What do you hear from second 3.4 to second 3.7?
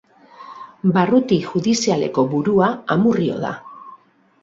da.